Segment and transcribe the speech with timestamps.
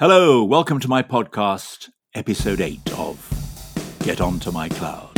[0.00, 5.10] Hello, welcome to my podcast, episode 8 of Get Onto My Cloud.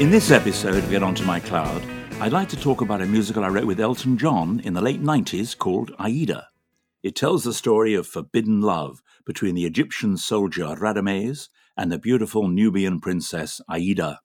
[0.00, 1.82] In this episode of Get Onto My Cloud,
[2.18, 5.02] I'd like to talk about a musical I wrote with Elton John in the late
[5.02, 6.48] 90s called Aida.
[7.02, 12.48] It tells the story of forbidden love between the Egyptian soldier Radames and the beautiful
[12.48, 14.20] Nubian princess Aida.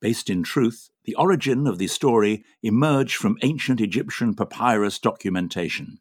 [0.00, 5.98] Based in truth, the origin of the story emerged from ancient Egyptian papyrus documentation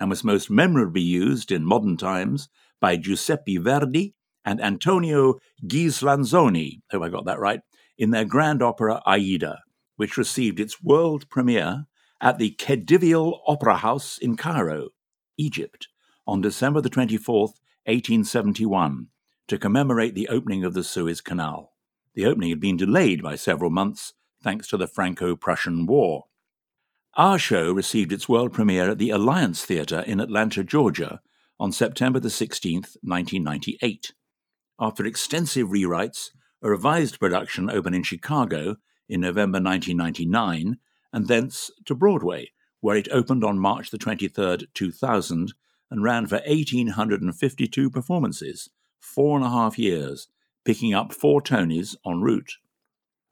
[0.00, 2.48] and was most memorably used in modern times
[2.80, 4.14] by Giuseppe Verdi
[4.44, 7.60] and Antonio Ghislanzoni, hope I got that right,
[7.98, 9.60] in their grand opera Aida,
[9.96, 11.84] which received its world premiere
[12.20, 14.88] at the Khedivial Opera House in Cairo,
[15.36, 15.88] Egypt,
[16.26, 19.08] on December the 24th, 1871,
[19.48, 21.71] to commemorate the opening of the Suez Canal.
[22.14, 24.12] The opening had been delayed by several months
[24.42, 26.24] thanks to the Franco Prussian War.
[27.14, 31.20] Our show received its world premiere at the Alliance Theatre in Atlanta, Georgia,
[31.60, 34.12] on September the 16th, 1998.
[34.80, 36.30] After extensive rewrites,
[36.62, 38.76] a revised production opened in Chicago
[39.08, 40.78] in November 1999,
[41.12, 42.50] and thence to Broadway,
[42.80, 45.54] where it opened on March the 23rd, 2000,
[45.90, 50.28] and ran for 1,852 performances, four and a half years,
[50.64, 52.58] picking up four Tonys en route.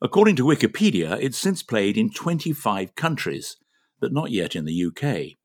[0.03, 3.57] According to Wikipedia, it's since played in 25 countries,
[4.01, 5.37] but not yet in the UK.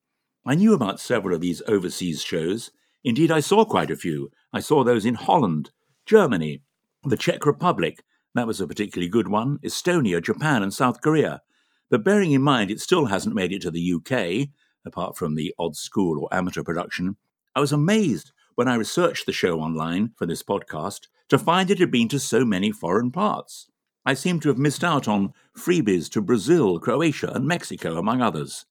[0.45, 2.71] I knew about several of these overseas shows.
[3.03, 4.31] Indeed, I saw quite a few.
[4.53, 5.71] I saw those in Holland,
[6.05, 6.61] Germany,
[7.03, 8.03] the Czech Republic,
[8.35, 11.41] that was a particularly good one, Estonia, Japan, and South Korea.
[11.89, 14.49] But bearing in mind it still hasn't made it to the UK,
[14.85, 17.15] apart from the odd school or amateur production,
[17.55, 21.79] I was amazed when I researched the show online for this podcast to find it
[21.79, 23.67] had been to so many foreign parts.
[24.05, 28.65] I seem to have missed out on freebies to Brazil, Croatia, and Mexico, among others.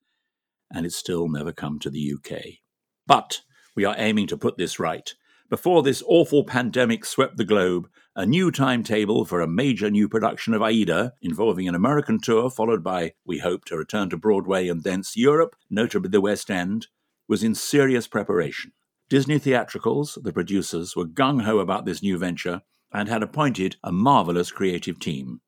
[0.73, 2.61] And it's still never come to the UK.
[3.07, 3.41] But
[3.75, 5.13] we are aiming to put this right.
[5.51, 10.55] Before this awful pandemic swept the globe, a new timetable for a major new production
[10.55, 14.85] of Aida, involving an American tour followed by, we hope, a return to Broadway and
[14.85, 16.87] thence Europe, notably the West End,
[17.29, 18.73] was in serious preparation.
[19.11, 23.93] Disney Theatricals, the producers, were gung ho about this new venture and had appointed a
[23.93, 25.41] marvelous creative team.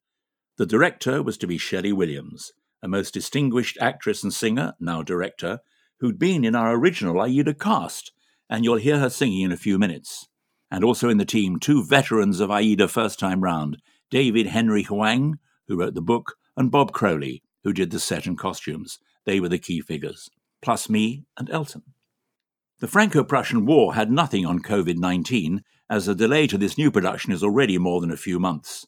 [0.58, 2.52] The director was to be Shelley Williams,
[2.82, 5.60] a most distinguished actress and singer, now director,
[6.00, 8.12] who'd been in our original Aida cast,
[8.50, 10.28] and you'll hear her singing in a few minutes.
[10.70, 13.78] And also in the team, two veterans of Aida first time round
[14.10, 18.38] David Henry Hwang, who wrote the book, and Bob Crowley, who did the set and
[18.38, 18.98] costumes.
[19.24, 20.28] They were the key figures,
[20.60, 21.82] plus me and Elton.
[22.78, 26.90] The Franco Prussian War had nothing on COVID 19, as the delay to this new
[26.90, 28.86] production is already more than a few months.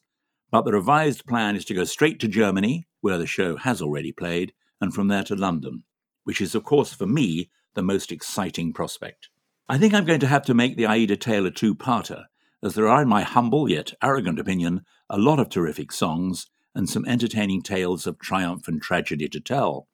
[0.51, 4.11] But the revised plan is to go straight to Germany, where the show has already
[4.11, 5.85] played, and from there to London,
[6.23, 9.29] which is, of course, for me, the most exciting prospect.
[9.67, 12.25] I think I'm going to have to make the Aida tale a two parter,
[12.61, 16.45] as there are, in my humble yet arrogant opinion, a lot of terrific songs
[16.75, 19.87] and some entertaining tales of triumph and tragedy to tell.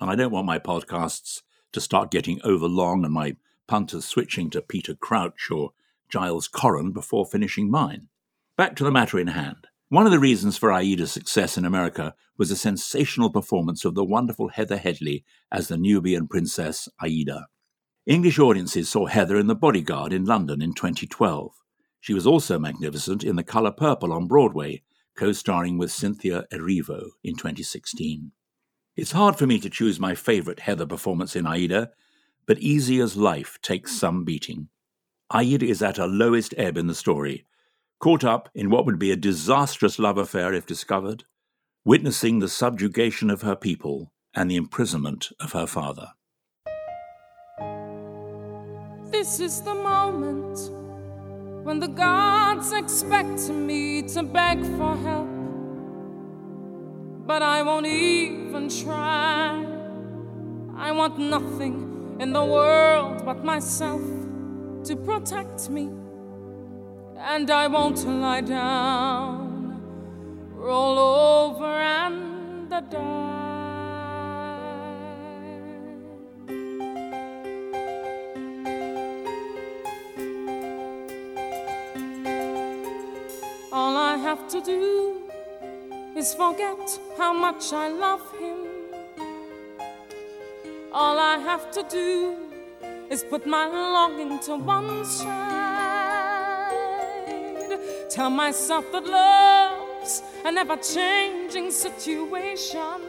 [0.00, 1.42] And I don't want my podcasts
[1.76, 3.36] to start getting overlong and my
[3.66, 5.72] punters switching to Peter Crouch or
[6.08, 8.08] Giles Coren before finishing mine.
[8.56, 9.66] Back to the matter in hand.
[9.90, 14.06] One of the reasons for Aida's success in America was a sensational performance of the
[14.06, 17.46] wonderful Heather Headley as the Nubian princess Aida.
[18.06, 21.52] English audiences saw Heather in The Bodyguard in London in 2012.
[22.00, 24.82] She was also magnificent in The Colour Purple on Broadway,
[25.14, 28.32] co starring with Cynthia Erivo in 2016.
[28.96, 31.90] It's hard for me to choose my favourite Heather performance in Aida,
[32.46, 34.68] but Easy as Life takes some beating.
[35.30, 37.44] Aida is at her lowest ebb in the story,
[37.98, 41.24] caught up in what would be a disastrous love affair if discovered,
[41.84, 46.12] witnessing the subjugation of her people and the imprisonment of her father.
[49.10, 50.58] This is the moment
[51.66, 55.35] when the gods expect me to beg for help.
[57.26, 59.66] But I won't even try.
[60.76, 64.00] I want nothing in the world but myself
[64.84, 65.90] to protect me.
[67.18, 69.82] And I won't lie down,
[70.54, 73.36] roll over and die.
[83.72, 85.25] All I have to do
[86.16, 88.66] is forget how much I love him.
[90.90, 92.36] All I have to do
[93.10, 95.36] is put my longing to one side.
[98.08, 103.02] Tell myself that love's a never changing situation.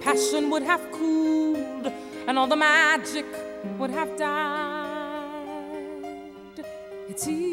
[0.00, 1.92] Passion would have cooled,
[2.26, 3.26] and all the magic
[3.78, 4.32] would have died.
[7.08, 7.51] It's easy,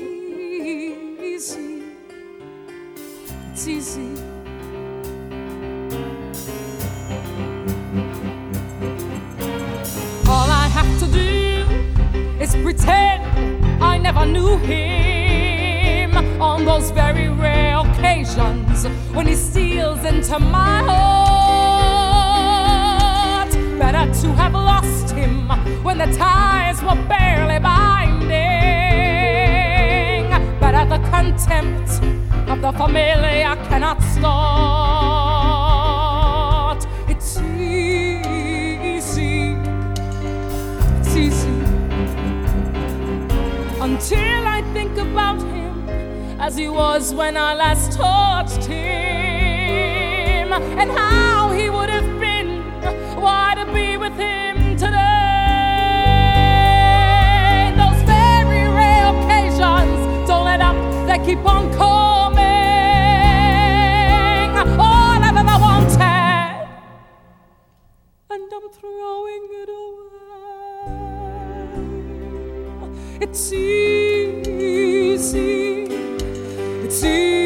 [14.65, 21.09] him on those very rare occasions when he steals into my heart.
[23.79, 25.49] Better to have lost him
[25.83, 28.29] when the ties were barely binding.
[30.59, 31.89] Better the contempt
[32.49, 35.28] of the familiar cannot start.
[43.99, 45.89] Until I think about him
[46.39, 52.61] as he was when I last touched him and how he would have been.
[53.19, 54.95] Why to be with him today?
[57.75, 59.99] Those very rare occasions,
[60.29, 62.39] don't let up, they keep on coming.
[64.79, 65.99] All I've ever wanted
[68.31, 69.49] and I'm throwing
[73.21, 75.17] It's easy,
[76.85, 77.38] it's easy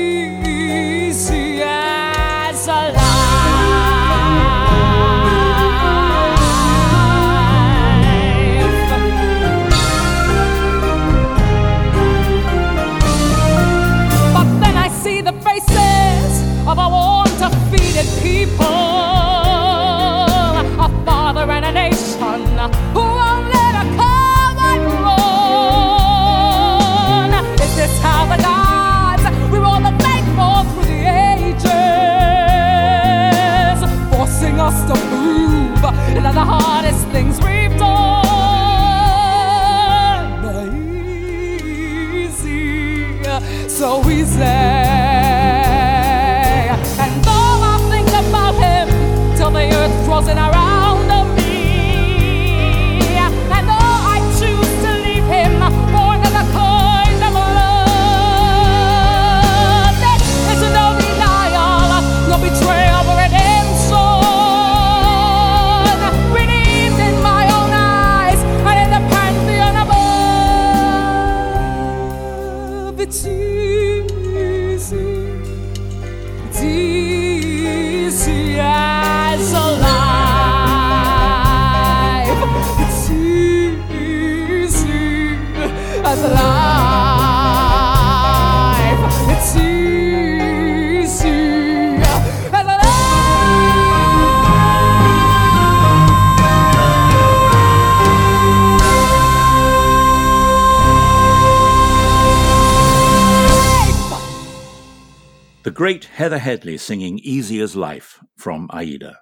[106.23, 109.19] Heather Headley singing Easy as Life from Aida.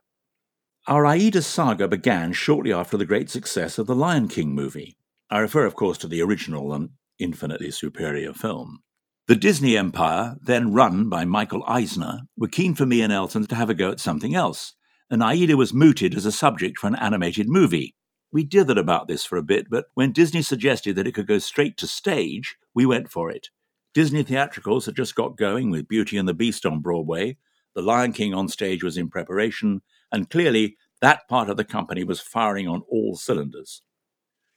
[0.85, 4.97] Our Aida saga began shortly after the great success of the Lion King movie.
[5.27, 8.83] I refer, of course, to the original and infinitely superior film.
[9.25, 13.55] The Disney empire, then run by Michael Eisner, were keen for me and Elton to
[13.55, 14.75] have a go at something else,
[15.09, 17.95] and Aida was mooted as a subject for an animated movie.
[18.31, 21.39] We dithered about this for a bit, but when Disney suggested that it could go
[21.39, 23.47] straight to stage, we went for it.
[23.93, 27.37] Disney theatricals had just got going with Beauty and the Beast on Broadway,
[27.75, 29.81] The Lion King on stage was in preparation,
[30.11, 33.81] and clearly that part of the company was firing on all cylinders.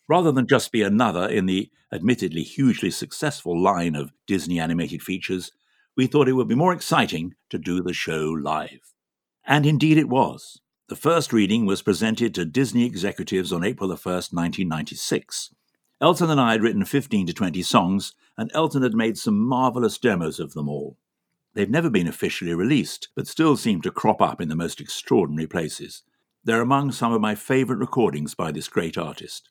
[0.09, 5.51] Rather than just be another in the admittedly hugely successful line of Disney animated features,
[5.97, 8.93] we thought it would be more exciting to do the show live.
[9.47, 10.61] And indeed it was.
[10.89, 15.55] The first reading was presented to Disney executives on April 1, 1996.
[16.05, 19.97] Elton and I had written 15 to 20 songs, and Elton had made some marvelous
[19.97, 20.99] demos of them all.
[21.55, 25.47] They've never been officially released, but still seem to crop up in the most extraordinary
[25.47, 26.03] places.
[26.45, 29.49] They're among some of my favourite recordings by this great artist.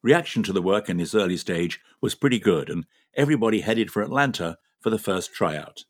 [0.00, 4.00] Reaction to the work in this early stage was pretty good, and everybody headed for
[4.00, 5.86] Atlanta for the first tryout.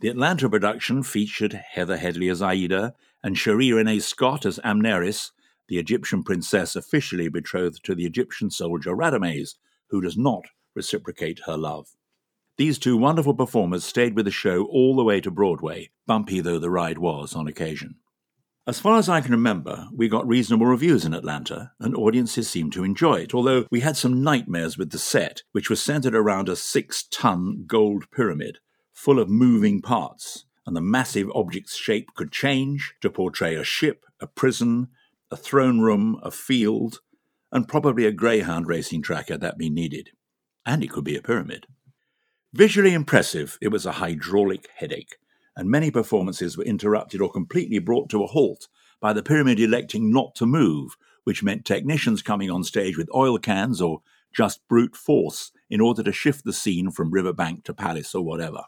[0.00, 5.32] The Atlanta production featured Heather Headley as Aida and Sherie Rene Scott as Amneris,
[5.68, 9.54] the Egyptian princess officially betrothed to the Egyptian soldier Radames,
[9.88, 10.44] who does not
[10.74, 11.88] reciprocate her love.
[12.56, 16.58] These two wonderful performers stayed with the show all the way to Broadway, bumpy though
[16.58, 17.96] the ride was on occasion.
[18.66, 22.72] As far as I can remember, we got reasonable reviews in Atlanta, and audiences seemed
[22.72, 26.48] to enjoy it, although we had some nightmares with the set, which was centered around
[26.48, 28.58] a six ton gold pyramid
[28.90, 34.06] full of moving parts, and the massive object's shape could change to portray a ship,
[34.18, 34.88] a prison,
[35.34, 37.00] a throne room, a field,
[37.50, 40.10] and probably a greyhound racing track had that been needed.
[40.64, 41.66] And it could be a pyramid.
[42.52, 45.16] Visually impressive, it was a hydraulic headache,
[45.56, 48.68] and many performances were interrupted or completely brought to a halt
[49.00, 53.36] by the pyramid electing not to move, which meant technicians coming on stage with oil
[53.36, 58.14] cans or just brute force in order to shift the scene from riverbank to palace
[58.14, 58.66] or whatever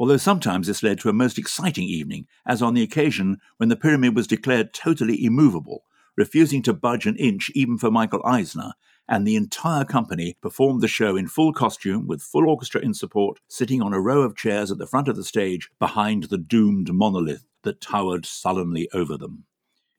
[0.00, 3.76] although sometimes this led to a most exciting evening, as on the occasion when the
[3.76, 5.84] pyramid was declared totally immovable,
[6.16, 8.72] refusing to budge an inch even for Michael Eisner,
[9.06, 13.40] and the entire company performed the show in full costume with full orchestra in support,
[13.46, 16.90] sitting on a row of chairs at the front of the stage behind the doomed
[16.94, 19.44] monolith that towered sullenly over them.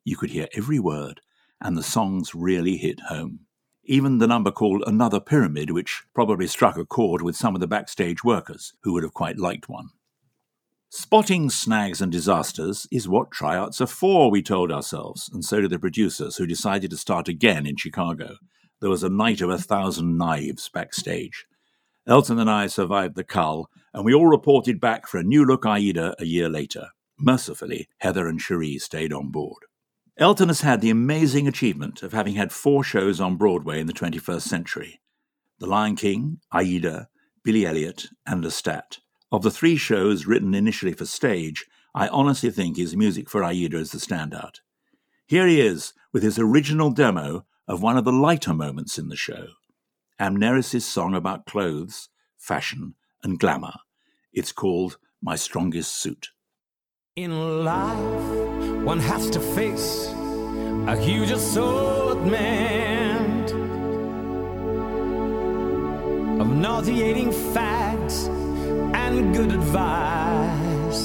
[0.04, 1.22] You could hear every word,
[1.62, 3.42] and the songs really hit home.
[3.92, 7.68] Even the number called Another Pyramid, which probably struck a chord with some of the
[7.68, 9.90] backstage workers, who would have quite liked one.
[10.88, 15.72] Spotting snags and disasters is what tryouts are for, we told ourselves, and so did
[15.72, 18.38] the producers, who decided to start again in Chicago.
[18.80, 21.46] There was a night of a thousand knives backstage.
[22.08, 25.66] Elton and I survived the cull, and we all reported back for a new look
[25.66, 26.92] Aida a year later.
[27.20, 29.66] Mercifully, Heather and Sherie stayed on board.
[30.22, 33.94] Elton has had the amazing achievement of having had four shows on Broadway in the
[33.94, 35.02] 21st century
[35.58, 37.10] The Lion King, Aida,
[37.44, 39.00] Billy Elliot, and Lestat.
[39.32, 43.80] Of the three shows written initially for stage, I honestly think his music for Aida
[43.80, 44.58] is the standout.
[45.26, 49.16] Here he is with his original demo of one of the lighter moments in the
[49.16, 49.48] show
[50.20, 53.74] Amneris' song about clothes, fashion, and glamour.
[54.32, 56.30] It's called My Strongest Suit.
[57.16, 58.41] In life,
[58.84, 60.08] one has to face
[60.88, 62.32] a huge assortment
[66.42, 68.26] of nauseating facts
[68.96, 71.02] and good advice.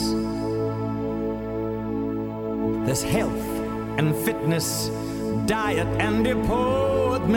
[2.87, 3.47] There's health
[3.99, 4.89] and fitness,
[5.45, 7.37] diet and deportment,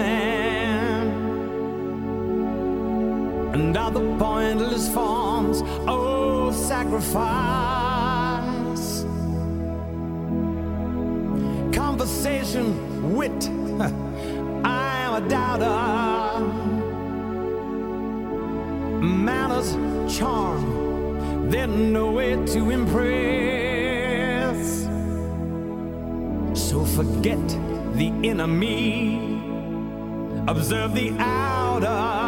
[3.54, 7.69] and other pointless forms of sacrifice.
[12.56, 13.50] Wit.
[14.66, 16.46] I'm a doubter.
[19.06, 19.76] Manners,
[20.18, 23.00] charm, they're no way to impress.
[26.54, 27.48] So forget
[27.94, 29.42] the enemy,
[30.48, 32.19] observe the outer.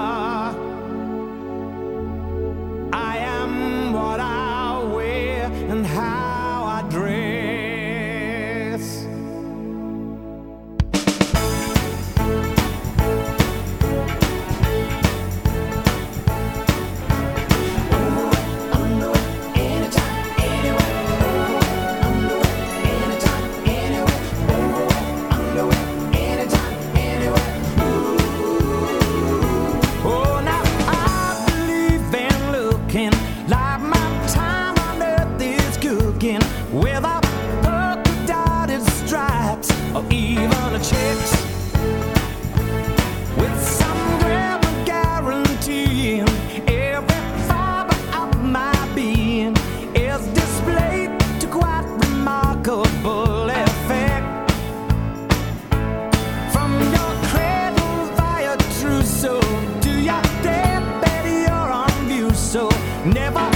[63.03, 63.50] Never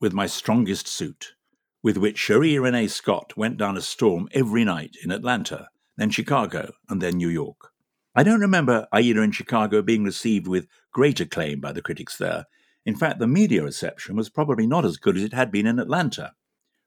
[0.00, 1.34] with My Strongest Suit,
[1.82, 6.72] with which Sherie Rene Scott went down a storm every night in Atlanta, then Chicago,
[6.88, 7.70] and then New York.
[8.14, 12.46] I don't remember Aida in Chicago being received with great acclaim by the critics there.
[12.86, 15.78] In fact, the media reception was probably not as good as it had been in
[15.78, 16.32] Atlanta.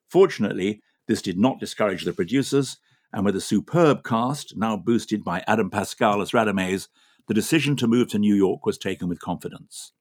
[0.10, 2.78] Fortunately, this did not discourage the producers,
[3.14, 6.88] and with a superb cast, now boosted by Adam Pascal as Radames,
[7.28, 9.92] the decision to move to New York was taken with confidence.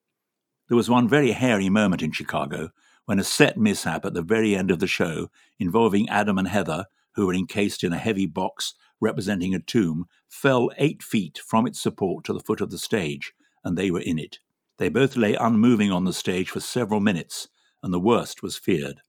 [0.69, 2.71] There was one very hairy moment in Chicago
[3.05, 6.87] when a set mishap at the very end of the show, involving Adam and Heather,
[7.15, 11.81] who were encased in a heavy box representing a tomb, fell eight feet from its
[11.81, 13.33] support to the foot of the stage,
[13.65, 14.39] and they were in it.
[14.79, 17.49] They both lay unmoving on the stage for several minutes,
[17.83, 19.01] and the worst was feared.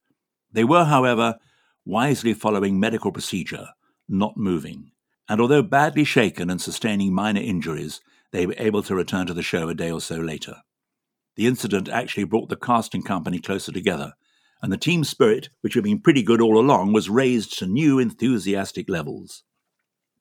[0.52, 1.36] They were, however,
[1.84, 3.68] wisely following medical procedure,
[4.08, 4.90] not moving,
[5.28, 8.00] and although badly shaken and sustaining minor injuries,
[8.32, 10.56] they were able to return to the show a day or so later.
[11.36, 14.14] The incident actually brought the casting company closer together,
[14.62, 17.98] and the team spirit, which had been pretty good all along, was raised to new
[17.98, 19.42] enthusiastic levels.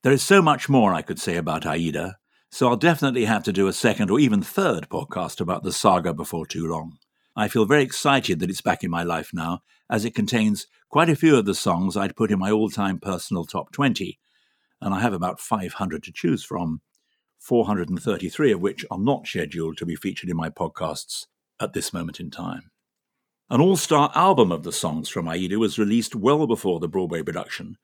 [0.01, 2.17] There is so much more I could say about Aida,
[2.49, 6.13] so I'll definitely have to do a second or even third podcast about the saga
[6.13, 6.97] before too long.
[7.35, 11.09] I feel very excited that it's back in my life now, as it contains quite
[11.09, 14.19] a few of the songs I'd put in my all time personal top 20,
[14.81, 16.81] and I have about 500 to choose from,
[17.43, 21.27] 433 of which are not scheduled to be featured in my podcasts
[21.59, 22.71] at this moment in time.
[23.49, 27.21] An all star album of the songs from Aida was released well before the Broadway
[27.21, 27.77] production,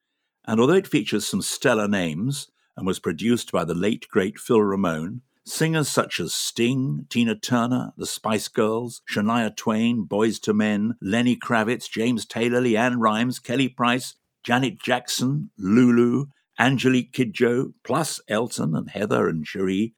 [0.45, 4.61] and although it features some stellar names and was produced by the late great Phil
[4.61, 10.95] Ramone, singers such as Sting, Tina Turner, the Spice Girls, Shania Twain, Boyz II Men,
[11.01, 16.27] Lenny Kravitz, James Taylor, LeAnn Rimes, Kelly Price, Janet Jackson, Lulu,
[16.59, 19.95] Angelique Kidjo, plus Elton and Heather and Sherie,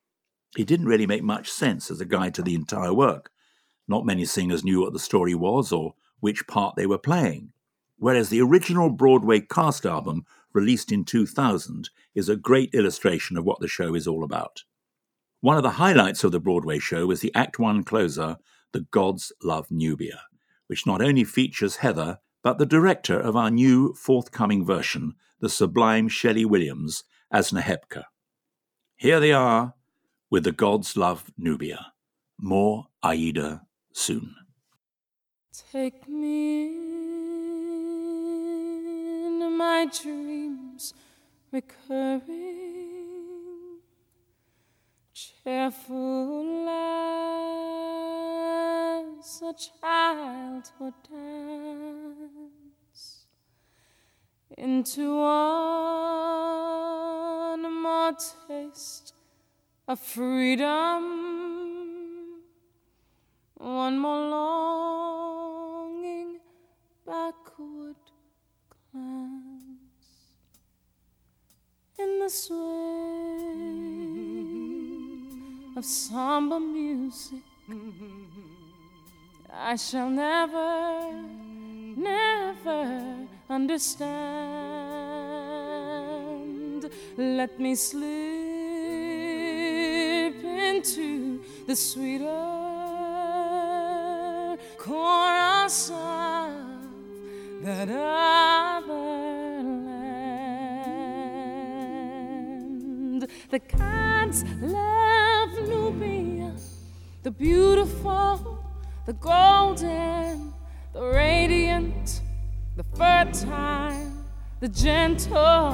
[0.55, 3.31] it didn't really make much sense as a guide to the entire work.
[3.87, 7.51] Not many singers knew what the story was or which part they were playing,
[7.97, 13.59] whereas the original Broadway cast album, released in 2000, is a great illustration of what
[13.59, 14.63] the show is all about.
[15.39, 18.37] One of the highlights of the Broadway show was the Act One closer,
[18.73, 20.21] The Gods Love Nubia,
[20.67, 26.07] which not only features Heather, but the director of our new forthcoming version, the sublime
[26.07, 28.05] Shelley Williams, as Nehebka.
[28.95, 29.73] Here they are
[30.29, 31.93] with The Gods Love Nubia.
[32.39, 34.35] More Aida soon.
[35.71, 36.67] Take me
[39.17, 40.93] in my dreams
[41.51, 42.21] recurring,
[45.13, 46.69] cheerful
[49.19, 52.60] as a childhood dance
[54.57, 55.23] into one
[57.83, 58.13] more
[58.47, 59.13] taste
[59.87, 61.03] of freedom
[63.55, 66.39] one more longing
[67.05, 67.95] backward
[68.91, 69.63] glance
[71.99, 73.21] in the swing
[75.77, 77.43] of somber music.
[79.53, 81.11] I shall never,
[81.95, 84.09] never understand.
[87.17, 88.01] Let me slip
[90.43, 92.27] into the sweeter
[94.77, 96.53] chorus of
[97.63, 98.93] that other
[99.61, 100.07] land.
[103.49, 106.53] The gods love Nubia,
[107.23, 108.63] the beautiful,
[109.05, 110.53] the golden,
[110.93, 112.20] the radiant,
[112.93, 114.25] the time,
[114.59, 115.73] the gentle,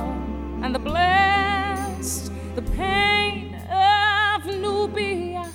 [0.64, 2.32] and the blessed.
[2.56, 5.52] The pain of Nubia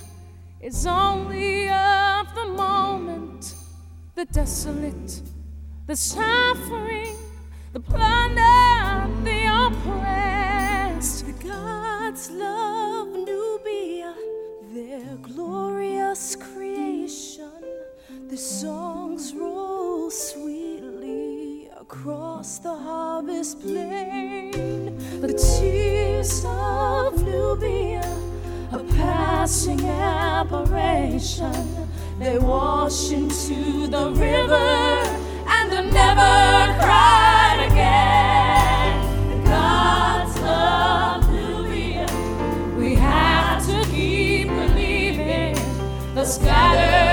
[0.61, 3.55] is only of the moment,
[4.15, 5.21] the desolate,
[5.87, 7.15] the suffering,
[7.73, 11.25] the plundered, the oppressed.
[11.25, 14.15] The gods love Nubia,
[14.73, 17.51] their glorious creation.
[18.29, 18.72] The songs
[22.43, 24.97] across the harvest plain.
[25.21, 28.03] The tears of Nubia
[28.73, 31.65] a passing apparition.
[32.19, 35.05] They wash into the river
[35.55, 38.93] and are never cried again.
[39.29, 42.07] The gods love Nubia.
[42.77, 45.55] We have to keep believing.
[46.13, 47.12] The scattered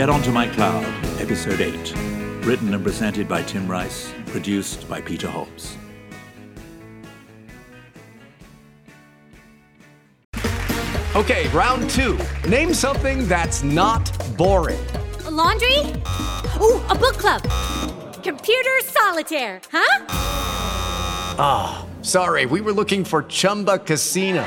[0.00, 0.82] Get Onto My Cloud,
[1.20, 1.94] Episode 8.
[2.46, 5.76] Written and presented by Tim Rice, produced by Peter Hobbs.
[11.14, 12.18] Okay, round two.
[12.48, 14.80] Name something that's not boring.
[15.26, 15.78] A laundry?
[16.62, 17.42] Ooh, a book club.
[18.22, 20.06] Computer solitaire, huh?
[21.38, 24.46] Ah, oh, sorry, we were looking for Chumba Casino.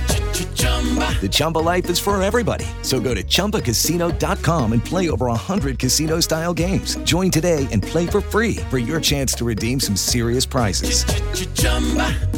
[1.21, 2.65] The Chumba life is for everybody.
[2.81, 6.95] So go to ChumbaCasino.com and play over 100 casino style games.
[7.03, 11.05] Join today and play for free for your chance to redeem some serious prizes.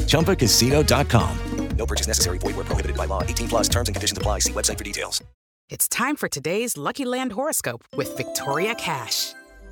[0.07, 1.37] ChumbaCasino.com.
[1.77, 2.37] No purchase necessary.
[2.37, 3.23] Void where prohibited by law.
[3.23, 4.39] 18 plus terms and conditions apply.
[4.39, 5.21] See website for details.
[5.69, 9.33] It's time for today's Lucky Land horoscope with Victoria Cash.